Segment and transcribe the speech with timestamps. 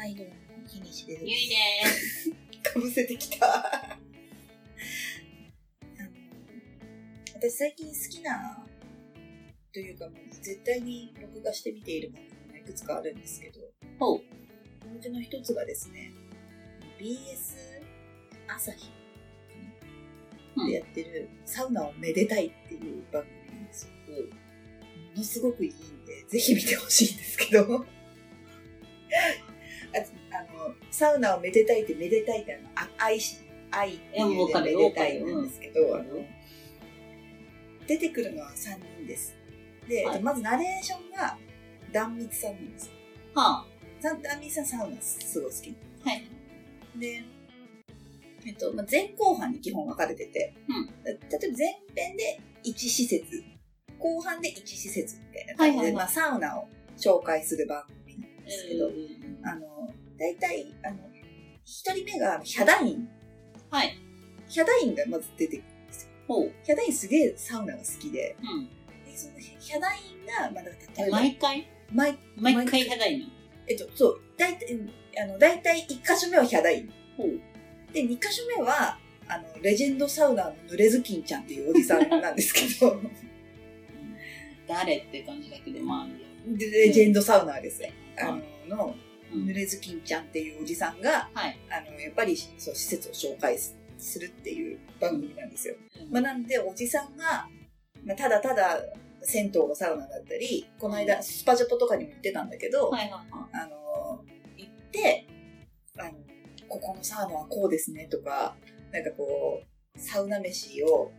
[0.00, 0.32] はい、どうも、
[0.66, 1.24] 日西です。
[1.26, 1.54] ゆいで
[1.84, 2.30] す。
[2.62, 3.46] かぶせてきた。
[3.46, 3.98] あ
[5.98, 6.08] の
[7.34, 8.64] 私最近好きな、
[9.74, 13.60] というかもう絶対に録画して見ている番組がいくつかあるんですけど、
[13.98, 14.20] ほう。
[14.82, 16.10] そのうちの一つがですね、
[16.98, 17.82] BS
[18.48, 18.90] 朝日
[20.66, 23.92] でやってるサウナをめでたいっていう番組なんですよ。
[25.12, 27.84] ものすごくいいんで、ぜひ見てほしいんですけど。
[30.90, 33.36] サウナをめでたいってめでたいってあの、あ愛し、
[33.70, 36.02] 愛っていでめでたいなんですけど、
[37.86, 39.36] 出てくるのは3人です。
[39.88, 41.36] で、はいまずナレーションが
[41.92, 42.92] 壇蜜さんなんですよ。
[43.34, 43.64] は
[44.00, 45.76] さ壇蜜さんサウナすごい好き。
[46.04, 46.10] あ。
[46.10, 46.28] はい。
[46.98, 47.24] で、
[48.46, 53.24] えっと、まあ、前後半に基本分かれてて、うん例えば前編で1施設、
[53.98, 58.94] 後半で1施設みたいな感じで、はいはいはいまあ、サウナを紹介する番組なんですけど、うん
[59.42, 59.79] あの、
[60.20, 60.98] 大体、あの、
[61.64, 63.08] 一人目がヒャダイン。
[63.70, 63.96] はい。
[64.48, 66.10] ヒャダインがまず出てくるんですよ。
[66.28, 66.52] ほう。
[66.62, 68.68] ヒャダインすげえサウナが好きで、うん。
[69.10, 73.26] でそのヒャダインが、まあ、だから例ええば、毎回毎毎回ただいの？
[73.66, 76.92] えっと、そう、大体、うんあの、大体1箇所目はヒャダイン。
[77.16, 77.40] ほう。
[77.92, 83.00] で、2箇所目は、あの、レジェンドサウナーの濡れずきんちゃんっていうおじさんなんですけど、
[84.68, 86.58] 誰って感じだけど、まあいいや。
[86.58, 87.92] でレジェンドサウナーですね。
[88.20, 91.58] あはいの、の、うん濡れずきんちゃんっていうおじさんが、はい。
[91.70, 95.74] あの、やっぱり、そう、施設を紹介すするっていう番組なんですよ。
[96.00, 97.46] うんまあ、なんで、おじさんが、
[98.04, 98.80] まあ、ただただ、
[99.22, 104.24] 銭湯のサウナだったり、この間、スパジャポとかにも行ってたんだけど、はいはいはあの、
[104.56, 105.26] 行って、
[105.98, 106.12] あの、
[106.68, 108.56] ここのサウナはこうですねとか、
[108.92, 111.12] なんかこう、サウナ飯を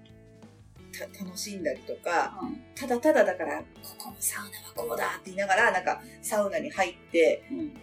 [0.92, 2.46] た楽しんだりとか、い。
[2.46, 3.66] うんただただだから、こ
[3.98, 7.74] このサウナはこうだって言いながら、なんか、サウナに入って、うん。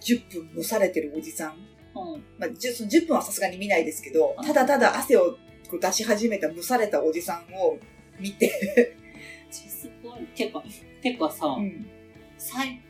[0.00, 1.50] あの、10分蒸されてるおじさん。
[1.94, 2.22] うん。
[2.38, 5.36] まあ、じゅその10分はさすがに見ないですけどう、んただただ汗を
[5.80, 7.78] 出し始めた蒸されたおじさんを
[8.18, 8.96] 見て、
[9.50, 10.26] すごい。
[10.34, 10.62] てか、
[11.02, 11.86] てかさ、うん
[12.38, 12.80] 最、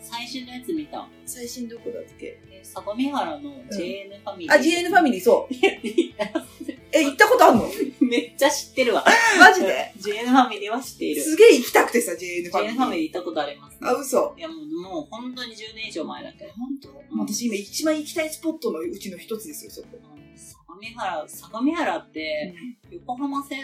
[0.00, 1.08] 最新のやつ見た？
[1.26, 2.38] 最新どこだっけ？
[2.50, 4.52] え相模原の JN ファミリー。
[4.52, 5.54] あ、GN ファミリーそう。
[6.92, 7.68] リえ、行ったことあんの？
[7.68, 7.94] ー。
[8.06, 9.04] めっちゃ知ってるわ。
[9.38, 11.22] マジで？JN ファミリーは知っている。
[11.22, 12.76] すげえ行きたくてさ、JN ファミリ JN ー。
[12.76, 14.34] ファミリー行ったことあります、あ、嘘。
[14.36, 16.52] いやもう、もう本当に10年以上前だけど。
[16.52, 17.02] 本当？
[17.18, 19.88] 私今一番行きたいスポットのうちの一つですよ、そこ。
[19.92, 22.54] うん相模原、相模原って、
[22.90, 23.60] 横浜線、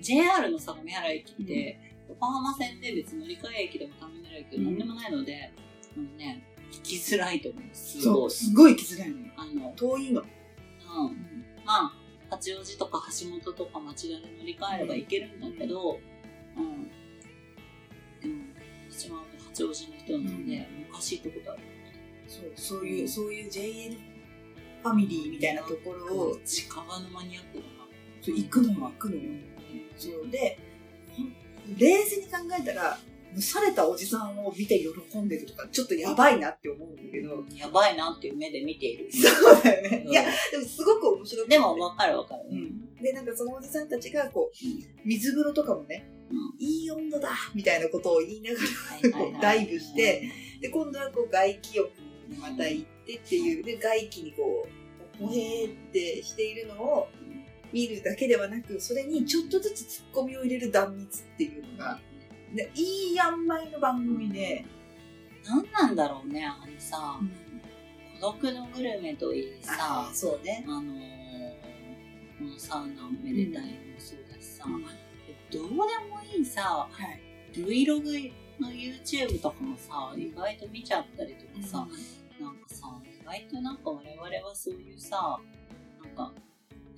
[0.00, 1.78] JR の相模原駅って、
[2.08, 5.52] 横浜線で別に乗り換え駅でもターミナル駅でも何でもないので、
[5.96, 7.62] あのね、行きづらいと思う。
[7.72, 8.30] すそう、ごい。
[8.30, 9.24] すごい行きづらいのよ。
[9.36, 10.20] あの、遠いの。
[10.22, 10.26] うん。
[11.64, 11.92] まあ、
[12.30, 16.00] 八王子とか橋本とか町田で乗り換えれば行けるんだけど、
[16.56, 16.88] うん。
[18.20, 18.44] でも、
[18.90, 21.62] 私は八王子の人なので、昔行ったことある。
[22.28, 23.96] そう、そういう、そういう JN
[24.82, 27.66] ファミリーみたいなところを、近場のマニアックだな。
[28.22, 29.22] そう行くのよ、行くのよ。
[29.96, 30.58] そうで、
[31.76, 32.98] 冷静に考えたら、
[33.34, 37.44] 蒸されたおじさんを見て喜んでるとか、ちょっとやばいなって思うんだけど。
[37.54, 39.08] やばいなっていう目で見ている。
[39.12, 40.02] そうだよね。
[40.06, 40.22] うんいや、
[40.52, 42.42] でもすごく面白くてでも分かる分かる。
[42.50, 42.94] うん。
[43.02, 50.28] で、なんかそのおじさんたちが、こう、水風呂とかもね、うんいい温度だみたいなことを言いながはいら、こう、ダイブして、、
[50.60, 51.90] で、今度はこう、外気浴
[52.28, 54.66] にまた行ってっていう、で、外気にこ
[55.20, 57.08] う、ほへーってしているのを
[57.72, 62.00] 見るだけではなく、それにちょっとずつツッコミを入れる断蜜っていうのが、
[62.56, 64.64] ね、いい塩梅の番組で、
[65.44, 67.20] 何なんだろうね、あのさ、
[68.20, 70.64] 孤独のグルメといいさそうね。
[70.66, 70.86] あのー、
[72.38, 74.64] このサウナめでたいのもそうだしさ、
[75.52, 75.86] どうでも
[76.34, 77.20] いいさ、はい。
[77.52, 81.86] Vlog の YouTube とかもさ、意外と見ちゃったりとかさ、
[82.40, 85.38] なんかさ、意外となんか我々はそういうさ、
[86.02, 86.32] なんか、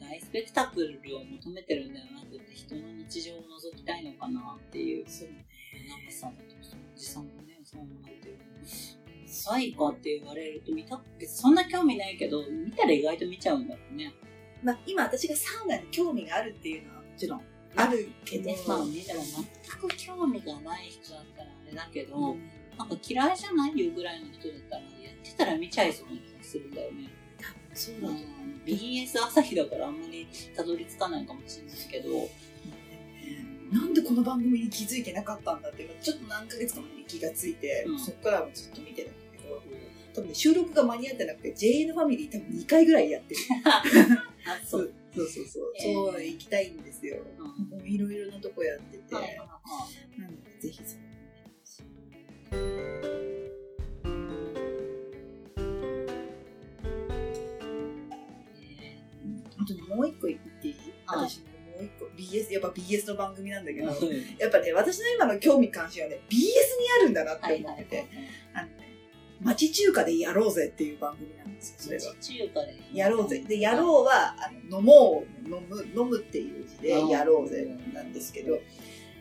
[0.09, 5.05] 大スペクタクルを求めてるんではなくて、人の日常を覗きたいのかなっていう。
[5.07, 8.39] そうなんかさ、だってそのおじさんもね、サウナ入ってるの
[9.27, 14.13] サイかって言われると見た、別にそんな興味ないけど、見たら意外と見ちゃうんだろうね。
[14.63, 17.43] まあ、今私がサウナに興味があるっていうのはもちろん
[17.77, 19.45] あるけど、でまあね、でも全
[19.81, 27.11] く興味がない人だったらあれだけど、うんなんか嫌いじゃないよぐらいの人だったら、やってたら見ちゃいそうな気がするんだよね。
[27.79, 28.23] そうだと思う。
[28.67, 32.29] BS 朝日だからあんまりたどり着かないかもしれないけど、
[33.73, 39.63] なんでこの番組に気づいてなかったんだっていうのちょっと何ヶ月か前に気がついて、うんそっからはずっと見てるんだけど、
[40.15, 43.41] 多分ね、収録が間に合ってなくて、JN ファミリー多分2回ぐらいやってる。
[43.65, 43.83] あ、
[44.65, 44.95] そそうう。
[45.15, 45.73] そうそうそう。
[45.77, 47.17] へーそう、行きたいんですよ。
[47.85, 49.39] いろいろなとこやってて、はい
[62.49, 63.95] BS、やっぱ BS の番組なんだけど、は
[64.39, 66.47] やっぱね、私の今の興味関心はね、BS に
[67.01, 68.07] あるんだなっていはい思ってて、
[68.55, 68.73] あのね、
[69.41, 72.15] 町中華でやろうぜっていう番組なんですよ、それは。
[72.21, 73.29] 中華でやろう。
[73.29, 73.39] ぜ。
[73.47, 78.59] で、やろうは、あの飲もう、飲む、飲むっていう字で、やろうぜなんですけど、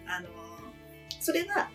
[0.08, 0.30] あのー、
[1.20, 1.70] それが、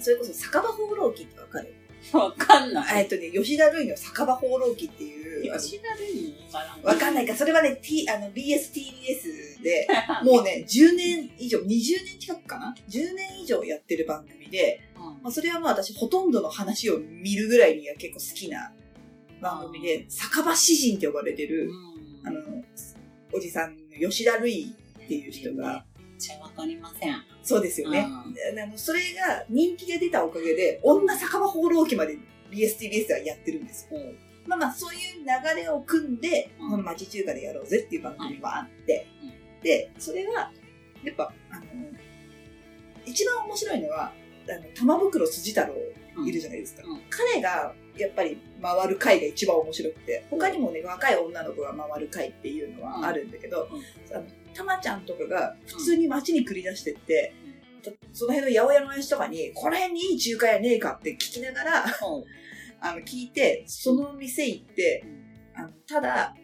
[0.00, 1.74] それこそ酒場放浪記ってわかる？
[2.12, 3.02] わかんない。
[3.02, 6.94] えっとね、吉田類の酒場放浪記っていう、吉田類のわからん。
[6.94, 9.86] わかんないか、それはね、T、あの、BSTBS で、
[10.24, 15.02] もうね、10年以上、20年近くかな ?10 年以上やってる番組で、うん。
[15.02, 18.72] まあ、それはまあ私ほとんどの話を見るぐらいには結構好きな
[19.40, 21.70] 番組で、酒場詩人って呼ばれてる、
[22.24, 22.40] あの、
[23.32, 24.74] おじさんの吉田類
[25.04, 27.22] っていう人が、めっちゃわかりません。
[27.48, 28.06] そうですよね。
[28.26, 28.34] うん。
[28.34, 32.18] であのそれが人気が出たおかげで、女酒場放浪記まで
[32.50, 33.88] BSTBS ではやってるんです。
[33.90, 33.98] よ。
[34.46, 36.70] まあまあ、そういう流れを組んで、うん。
[36.70, 39.06] まあ町中華でやろうぜっていう番組があって、
[39.60, 40.50] うで、それが、
[41.02, 41.64] やっぱ、あの、
[43.06, 44.12] 一番面白いのは、
[44.50, 45.74] あの、玉袋筋太郎
[46.26, 46.82] いるじゃないですか。
[46.86, 47.00] うん。
[47.08, 53.68] 彼が、やっぱり回る回が一番面白くて、他にもね、若い女の子が回る回っていうのはあるんだけど、
[54.12, 54.24] あの、
[54.58, 57.32] たまちゃんとかが普通に街に繰り出してって、
[58.12, 61.84] その辺の八百屋の親父とかに、この辺にいい中華屋ねえかって聞きながら、
[62.80, 65.04] あの、聞いて、その店行って、
[65.54, 66.34] あの、ただ、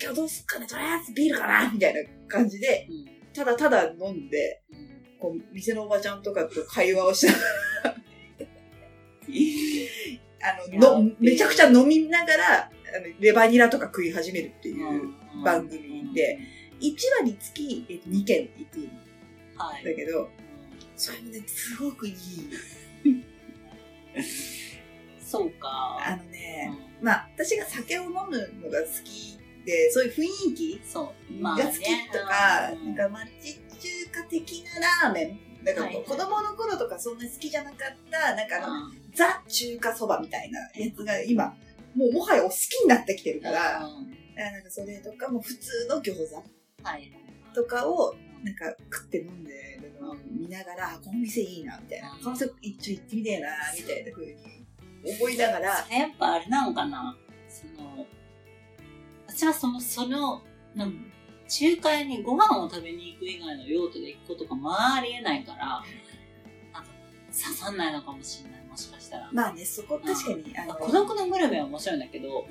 [0.00, 3.04] 今日どうすっかね、とりあえずビールかなみたいな感じで、うん。
[3.34, 4.88] ただただ飲んで、うん。
[5.18, 7.38] こう、店のおばちゃんとかと会話をしなが
[7.84, 7.94] ら、
[10.40, 15.12] あの、の、めちゃくちゃ飲みながら、あのレバニラとか食い始めるっていう
[15.44, 16.38] 番組で、
[16.80, 18.90] 1話につきえっと2軒行くん
[19.56, 19.84] はい。
[19.84, 20.28] だけど、
[20.96, 22.14] それもね、すごくいい。
[25.20, 25.98] そうか。
[26.00, 26.70] あのね、
[27.00, 28.14] うんまあ、私が酒を飲む
[28.62, 31.42] のが好きで、そういう雰囲気そう。
[31.42, 35.64] が好きとか、うんなんか町中華的なラーメン。
[35.64, 41.46] だからはいはい子供の頃とかそんな好きじゃなかった、なんかあの、うんザ中華そばみたいなやつが今、
[41.94, 46.44] もうもはやお好きになってきてるから、うんあなんかそれとかもう普通の餃子はい。
[47.54, 52.12] とかをなんか食って飲んでるのを見ながら、あこの店いいな、みたいな。
[52.12, 52.18] うん。
[52.18, 54.34] この店一応行ってみてえな、みたいな風に
[55.18, 57.16] 思いながら、やっぱあれなのかな。
[57.48, 58.06] その、
[59.26, 60.42] 私はその、その、
[60.74, 60.98] なんか
[61.48, 66.90] 中華屋にご飯を食べに行く以外の用途で行くことがまあありえないから、なんか
[67.32, 69.30] 刺さんないのかもしれない、もしかしたら。
[69.32, 72.46] まあね、そこ確かに、あの、孤独のグルメは面白いんだけど、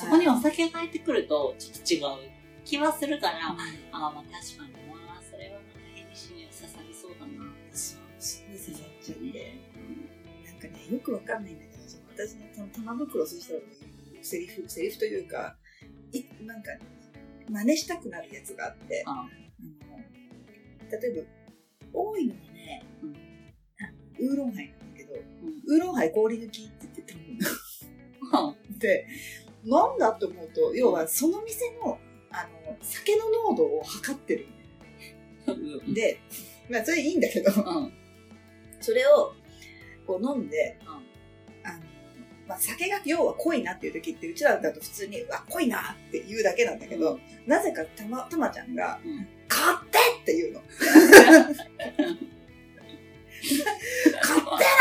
[0.00, 2.33] そこにお酒が入ってくるとちょっと違う
[2.64, 3.56] 気はするから、あ
[3.92, 4.72] あ、まあ確かに
[5.06, 6.14] な、それはなんか変に
[6.46, 7.52] 刺さりそうだな。
[7.72, 9.54] そう、すごい刺さっちゃって。
[10.44, 13.66] なんかね、よくわかんないんだけど、その私ね、その玉袋筋太郎の
[14.12, 15.56] 言うセリフ、セリフというか、
[16.12, 16.70] いなんか、
[17.48, 19.28] 真似したくなるやつがあって、ああの
[20.90, 21.26] 例えば、
[21.92, 23.14] 多いのはね、うん
[23.80, 27.02] あウーロンハイなんだけど、うんウーロンハイ氷抜きって言って
[28.30, 28.56] たの。
[28.78, 29.06] で、
[29.64, 31.98] なんだって思うと、要はその店の、
[32.34, 34.46] あの、酒の濃度を測ってる。
[35.46, 35.52] う
[35.90, 35.94] ん。
[35.94, 36.20] で、
[36.68, 37.92] まあそれいいんだけど、うん。
[38.80, 39.32] それを
[40.06, 40.88] こう飲んで、うん
[41.66, 41.78] あの、
[42.46, 50.62] まあ、酒が要は濃いなっていう時って、うちらだと普通に、うわ、濃いなって言うだけなんだけど、なぜかたま、たまちゃんが、うん買ってって言うの。
[50.70, 50.78] 買
[53.44, 53.50] ってや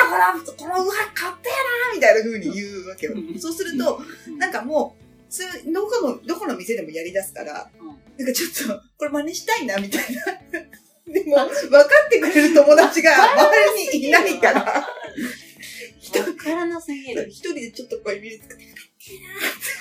[0.10, 1.56] な、この、このうわ、買ってや
[1.90, 3.14] なみたいな風に言うわけよ。
[3.38, 4.02] そうすると、
[4.38, 5.03] なんかもう、
[5.34, 10.26] それ、どこの、どこの店でもやり出すから、うんなんかちょっと、これ真似したいな、みたいな。
[11.12, 14.86] でも、分かってくれる友達が周りにいないから、わ
[16.38, 17.28] からなすぎる。
[17.28, 18.64] 一人でちょっとこう指で作って、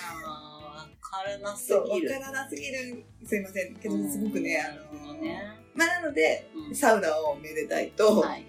[0.06, 2.09] あーわからなすぎる。
[2.09, 3.04] 分からなすぎる。
[3.26, 3.76] すいません。
[3.76, 5.42] けど、すごくね、あの、ね。
[5.75, 8.47] まあ、なので、うんサウナをめでたいと、はい。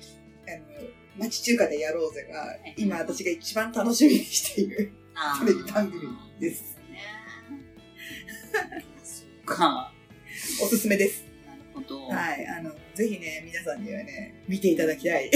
[0.48, 4.93] あの、町中華でやろうぜが、今私が一番楽しみにしている
[5.45, 6.01] テレビ番組
[6.39, 6.77] です。
[8.53, 8.86] ね。
[9.03, 9.91] そっか。
[10.62, 11.25] おすすめです。
[11.48, 12.07] なるほど。
[12.07, 12.48] はい。
[12.48, 15.27] あの、ぜひね、皆さんにはね、見ていただきたい。
[15.27, 15.33] いや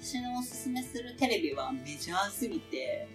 [0.00, 3.08] 私のおすすめするテレビはメジャーすぎて、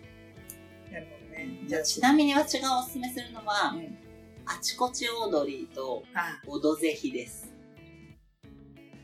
[0.91, 1.47] なるほどね。
[1.67, 3.97] じゃあ、ちなみに私がおすすめするのは、うん
[4.45, 7.47] あちこちオードリーとあ、オドぜひです。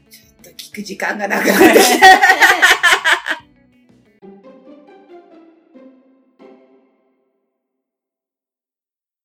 [0.10, 2.08] ちょっと聞く時間がなくなってきた。